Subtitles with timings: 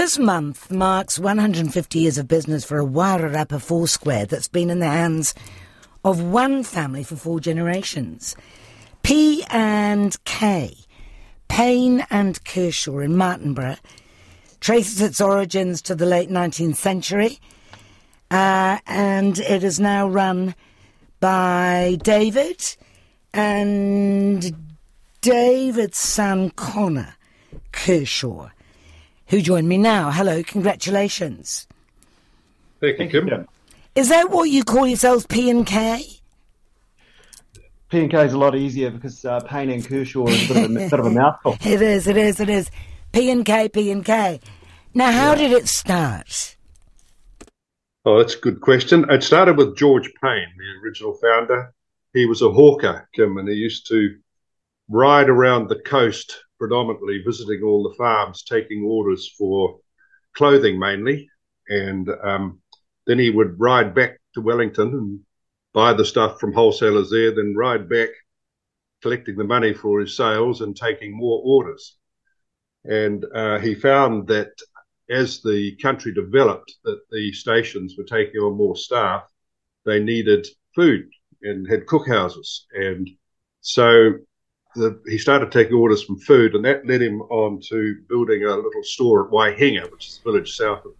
[0.00, 4.86] This month marks 150 years of business for a Wairarapa Foursquare that's been in the
[4.86, 5.34] hands
[6.02, 8.34] of one family for four generations.
[9.02, 10.74] P and K,
[11.48, 13.76] Pain and Kershaw in Martinborough,
[14.60, 17.38] traces its origins to the late 19th century,
[18.30, 20.54] uh, and it is now run
[21.20, 22.74] by David
[23.34, 24.56] and
[25.20, 27.16] David's son Conor
[27.72, 28.48] Kershaw,
[29.30, 30.10] who join me now.
[30.10, 31.66] Hello, congratulations.
[32.80, 33.48] Thank you, Kim.
[33.94, 36.04] Is that what you call yourselves, P and K?
[37.88, 40.64] P and K is a lot easier because uh, Pain and Kershaw is a bit
[40.64, 41.56] of a, bit of a mouthful.
[41.64, 42.70] It is, it is, it is.
[43.12, 44.40] P and K, P and K.
[44.94, 46.56] Now, how did it start?
[48.04, 49.08] Oh, that's a good question.
[49.10, 51.72] It started with George Pain, the original founder.
[52.12, 54.16] He was a hawker, Kim, and he used to
[54.90, 59.78] ride around the coast predominantly, visiting all the farms, taking orders for
[60.36, 61.30] clothing mainly.
[61.68, 62.60] And um,
[63.06, 65.20] then he would ride back to Wellington and
[65.72, 68.10] buy the stuff from wholesalers there, then ride back,
[69.00, 71.96] collecting the money for his sales and taking more orders.
[72.84, 74.50] And uh, he found that
[75.08, 79.22] as the country developed, that the stations were taking on more staff,
[79.86, 81.08] they needed food
[81.42, 82.64] and had cookhouses.
[82.72, 83.08] And
[83.60, 84.14] so
[84.74, 88.56] the, he started taking orders from food, and that led him on to building a
[88.56, 90.92] little store at Waihinga, which is a village south of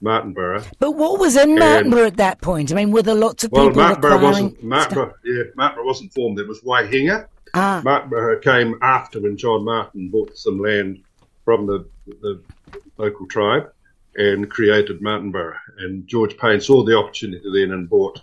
[0.00, 0.64] Martinborough.
[0.78, 2.72] But what was in Martinborough at that point?
[2.72, 6.38] I mean, were there lots of Well, people Martinborough wasn't Martinborough, yeah, Martinborough wasn't formed.
[6.38, 7.26] It was Waihinga.
[7.54, 11.02] Ah, Martinborough came after when John Martin bought some land
[11.44, 11.86] from the,
[12.22, 12.40] the
[12.98, 13.72] local tribe
[14.16, 15.58] and created Martinborough.
[15.78, 18.20] And George Pain saw the opportunity then and bought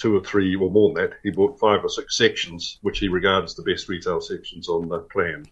[0.00, 1.18] two or three or more than that.
[1.22, 5.00] He bought five or six sections, which he regards the best retail sections on the
[5.00, 5.44] plan.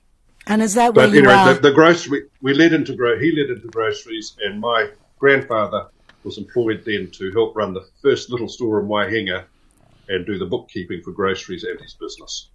[0.46, 1.54] and is that where But you anyway, are?
[1.54, 4.88] the, the grocery we led into gro- he led into groceries, and my
[5.18, 5.88] grandfather
[6.24, 9.44] was employed then to help run the first little store in Waihinga
[10.08, 12.50] and do the bookkeeping for groceries and his business.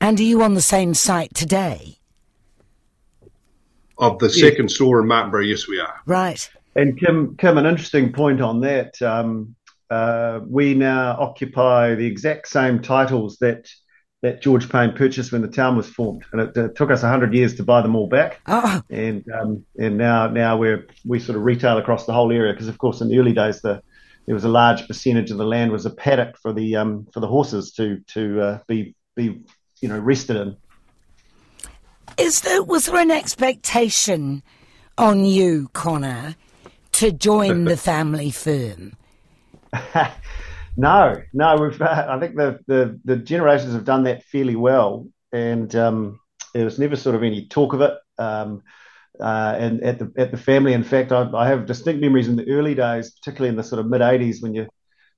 [0.00, 1.96] and are you on the same site today?
[3.98, 6.00] Of the second store in Martinborough, yes, we are.
[6.06, 6.50] Right.
[6.74, 9.00] And Kim, Kim, an interesting point on that.
[9.02, 9.54] Um,
[9.90, 13.68] uh, we now occupy the exact same titles that
[14.22, 17.34] that George Pain purchased when the town was formed, and it, it took us hundred
[17.34, 18.40] years to buy them all back.
[18.46, 22.52] Oh, And um, and now now we're we sort of retail across the whole area
[22.52, 23.82] because of course in the early days the
[24.26, 27.20] there was a large percentage of the land was a paddock for the um, for
[27.20, 29.42] the horses to to uh, be be
[29.80, 30.56] you know rested in.
[32.18, 34.42] is there was there an expectation
[34.98, 36.36] on you, Conor,
[36.92, 38.92] to join the family firm?
[40.76, 41.80] No, no, we've.
[41.80, 46.20] Uh, I think the, the the generations have done that fairly well, and um,
[46.54, 47.94] there was never sort of any talk of it.
[48.18, 48.62] Um,
[49.20, 52.36] uh, and at the at the family, in fact, I, I have distinct memories in
[52.36, 54.68] the early days, particularly in the sort of mid '80s, when you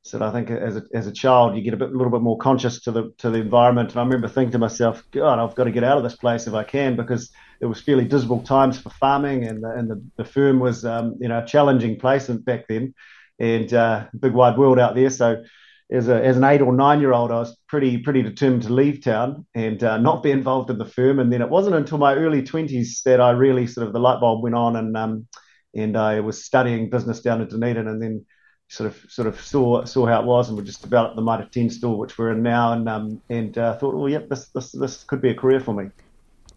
[0.02, 2.10] sort of I think as a as a child you get a bit a little
[2.10, 3.90] bit more conscious to the to the environment.
[3.90, 6.46] And I remember thinking to myself, God, I've got to get out of this place
[6.46, 7.30] if I can, because
[7.60, 11.16] it was fairly dismal times for farming, and the, and the, the firm was um,
[11.20, 12.94] you know a challenging place back then
[13.42, 15.10] and uh, big wide world out there.
[15.10, 15.44] So
[15.90, 18.72] as, a, as an eight or nine year old, I was pretty pretty determined to
[18.72, 21.18] leave town and uh, not be involved in the firm.
[21.18, 24.20] And then it wasn't until my early twenties that I really sort of the light
[24.20, 25.26] bulb went on and um,
[25.74, 28.24] and I was studying business down in Dunedin and then
[28.68, 31.48] sort of sort of saw saw how it was and we just developed the Mitre
[31.50, 34.72] 10 store which we're in now and um, and uh, thought well yep this, this
[34.72, 35.90] this could be a career for me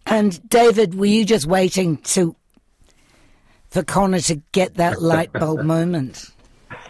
[0.06, 2.36] And David, were you just waiting to
[3.70, 6.30] for Conor to get that light bulb moment?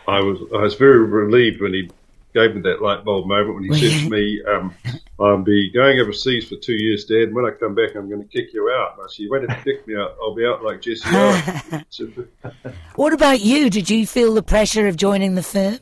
[0.07, 1.91] I was I was very relieved when he
[2.35, 4.75] gave me that light bulb moment when he said to me, um,
[5.19, 7.29] "I'll be going overseas for two years, Dad.
[7.29, 9.31] And when I come back, I'm going to kick you out." And I said, "You
[9.31, 10.17] wait to kick me out.
[10.23, 12.01] I'll be out like Jesse Owens."
[12.95, 13.69] What about you?
[13.69, 15.79] Did you feel the pressure of joining the firm?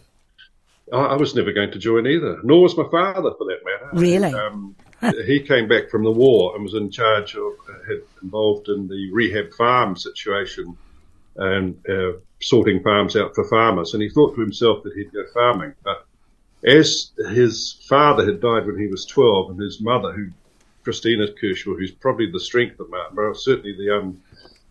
[0.93, 3.91] I, I was never going to join either, nor was my father, for that matter.
[3.93, 4.33] Really?
[4.35, 4.77] Um,
[5.27, 7.53] he came back from the war and was in charge of,
[7.87, 10.77] had involved in the rehab farm situation
[11.37, 13.95] and uh, sorting farms out for farmers.
[13.95, 15.75] And he thought to himself that he'd go farming.
[15.83, 16.07] But
[16.65, 20.31] as his father had died when he was 12 and his mother, who
[20.83, 24.23] Christina Kershaw, who's probably the strength of Martinborough, certainly the um,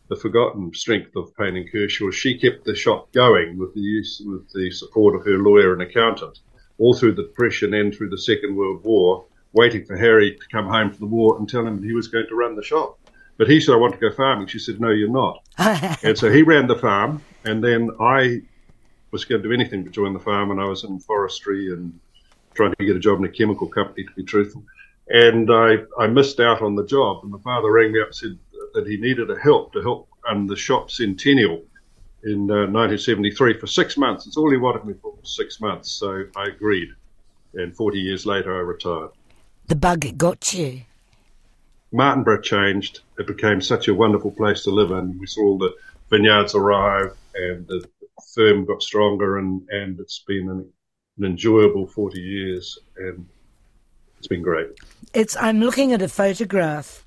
[0.10, 4.21] the forgotten strength of Pain and Kershaw, she kept the shop going with the use
[4.24, 6.39] with the support of her lawyer and accountant,
[6.77, 10.68] all through the Depression and through the Second World War, waiting for Harry to come
[10.68, 13.00] home from the war and tell him he was going to run the shop.
[13.44, 14.48] But he said, I want to go farming.
[14.48, 15.44] She said, No, you're not.
[16.01, 18.42] and so he ran the farm, and then I
[19.12, 22.00] was going to do anything but join the farm, and I was in forestry and
[22.54, 24.63] trying to get a job in a chemical company, to be truthful.
[25.10, 28.16] And I, I missed out on the job, and my father rang me up and
[28.16, 28.40] said
[28.75, 31.66] that he needed a help to help and the shop centennial
[32.24, 34.25] in uh, 1973 for six months.
[34.25, 36.88] It's all he wanted me for six months, so I agreed.
[37.56, 39.10] And 40 years later, I retired.
[39.68, 40.84] The bug got you.
[41.94, 43.01] Martinborough changed.
[43.19, 45.18] It became such a wonderful place to live in.
[45.19, 45.74] We saw all the
[46.10, 47.88] vineyards arrive, and the
[48.34, 50.69] firm got stronger, and, and it's been an,
[51.18, 53.25] an enjoyable 40 years, and
[54.18, 54.69] it's been great.
[55.13, 55.36] It's.
[55.38, 57.06] I'm looking at a photograph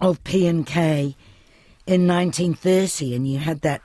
[0.00, 1.16] of P and K
[1.86, 3.80] in 1930, and you had that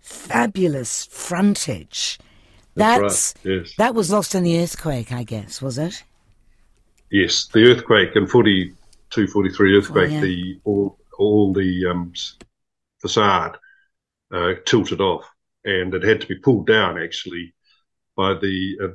[0.00, 2.18] fabulous frontage.
[2.74, 3.74] That's, right, yes.
[3.76, 6.02] That was lost in the earthquake, I guess, was it?
[7.10, 8.74] Yes, the earthquake in 42,
[9.12, 10.20] 43 earthquake, oh, yeah.
[10.20, 12.12] the all, all the um,
[13.00, 13.58] facade
[14.32, 15.24] uh, tilted off,
[15.64, 17.54] and it had to be pulled down actually
[18.16, 18.88] by the uh,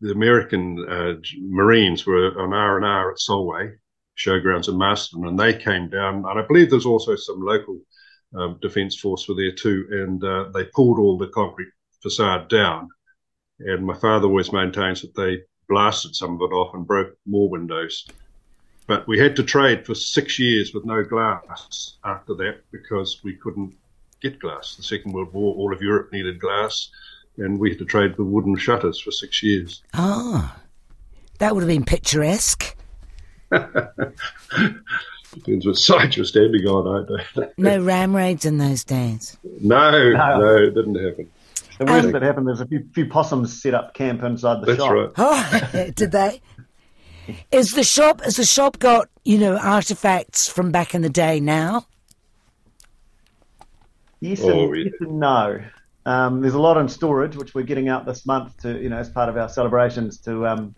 [0.00, 3.72] the American uh, Marines were on R and R at Solway
[4.16, 7.78] showgrounds in Masterton, and they came down, and I believe there's also some local
[8.36, 11.68] um, defence force were there too, and uh, they pulled all the concrete
[12.02, 12.88] facade down.
[13.60, 17.48] And my father always maintains that they blasted some of it off and broke more
[17.48, 18.06] windows.
[18.88, 23.34] But we had to trade for six years with no glass after that because we
[23.34, 23.76] couldn't
[24.22, 24.76] get glass.
[24.76, 26.88] The Second World War, all of Europe needed glass,
[27.36, 29.82] and we had to trade with wooden shutters for six years.
[29.92, 30.62] Ah, oh,
[31.38, 32.74] that would have been picturesque.
[33.50, 34.16] Depends
[35.66, 37.04] what side you're standing on, I
[37.36, 39.36] don't No ram raids in those days.
[39.60, 41.30] No, no, no it didn't happen.
[41.78, 44.66] The worst um, that happened, there's a few, few, possums set up camp inside the
[44.66, 44.90] that's shop.
[44.90, 45.10] Right.
[45.18, 46.40] Oh, did they?
[47.50, 51.40] Is the shop has the shop got you know artifacts from back in the day
[51.40, 51.86] now?
[54.20, 55.62] Yes, oh, and, yes and no.
[56.06, 58.98] Um, there's a lot in storage, which we're getting out this month to you know
[58.98, 60.74] as part of our celebrations to um,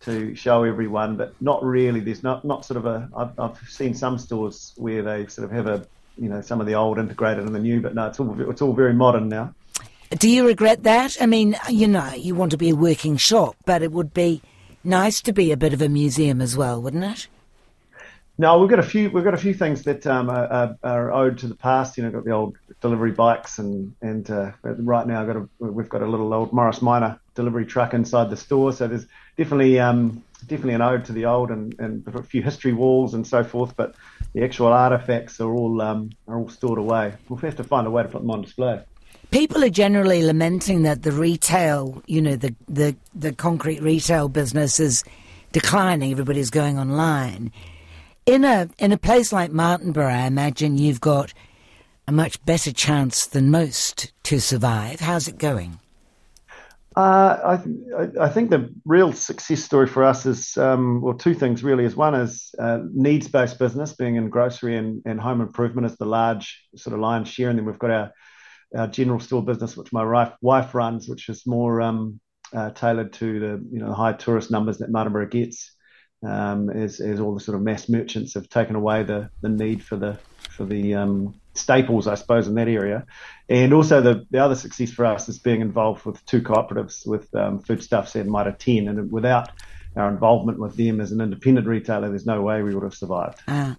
[0.00, 2.00] to show everyone, but not really.
[2.00, 3.08] There's not not sort of a.
[3.16, 5.86] I've, I've seen some stores where they sort of have a
[6.18, 8.62] you know some of the old integrated and the new, but no, it's all it's
[8.62, 9.54] all very modern now.
[10.10, 11.16] Do you regret that?
[11.20, 14.40] I mean, you know, you want to be a working shop, but it would be
[14.86, 17.28] nice to be a bit of a museum as well, wouldn't it?
[18.38, 19.10] No, we've got a few.
[19.10, 21.96] We've got a few things that um, are, are, owed to the past.
[21.96, 25.88] You know, got the old delivery bikes, and and uh, right now, got a, we've
[25.88, 28.72] got a little old Morris Minor delivery truck inside the store.
[28.72, 29.06] So there's
[29.38, 33.26] definitely um, definitely an ode to the old, and, and a few history walls and
[33.26, 33.74] so forth.
[33.74, 33.94] But
[34.34, 37.14] the actual artifacts are all um, are all stored away.
[37.30, 38.82] We'll have to find a way to put them on display
[39.36, 44.80] people are generally lamenting that the retail, you know, the, the, the concrete retail business
[44.80, 45.04] is
[45.52, 46.10] declining.
[46.10, 47.52] Everybody's going online.
[48.24, 51.34] In a in a place like Martinborough, I imagine you've got
[52.08, 55.00] a much better chance than most to survive.
[55.00, 55.80] How's it going?
[56.96, 61.34] Uh, I, th- I, think the real success story for us is, um, well, two
[61.34, 61.84] things really.
[61.84, 65.96] Is one is uh, needs based business, being in grocery and, and home improvement is
[65.98, 68.12] the large sort of lion's share, and then we've got our
[68.74, 72.20] our general store business, which my wife runs, which is more um,
[72.52, 75.72] uh, tailored to the you know high tourist numbers that Martinborough gets.
[76.26, 79.84] Um, as, as all the sort of mass merchants have taken away the, the need
[79.84, 80.18] for the
[80.48, 83.04] for the um, staples, I suppose, in that area.
[83.48, 87.32] And also the, the other success for us is being involved with two cooperatives with
[87.34, 88.88] um, Foodstuffs and Mitre 10.
[88.88, 89.50] And without
[89.94, 93.40] our involvement with them as an independent retailer, there's no way we would have survived.
[93.48, 93.76] Ah.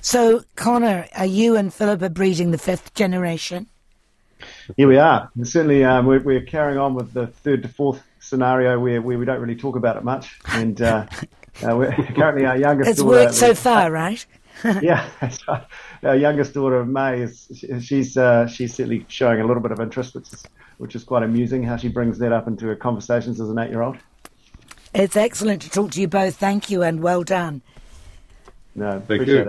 [0.00, 3.66] So, Conor, are you and Philippa breeding the fifth generation?
[4.76, 5.30] Here we are.
[5.42, 9.24] Certainly, um, we're, we're, carrying on with the third to fourth scenario where, where we
[9.24, 10.38] don't really talk about it much.
[10.48, 11.06] And uh,
[11.62, 12.90] uh, we're currently our youngest.
[12.90, 14.24] It's daughter, worked so far, right?
[14.82, 15.64] yeah, that's right.
[16.02, 20.14] Our youngest daughter, May, is she's uh, she's certainly showing a little bit of interest,
[20.14, 20.44] which is
[20.78, 21.62] which is quite amusing.
[21.62, 23.98] How she brings that up into her conversations as an eight-year-old.
[24.94, 26.36] It's excellent to talk to you both.
[26.36, 27.60] Thank you and well done.
[28.74, 29.40] No, Thank appreciate you.
[29.42, 29.46] it.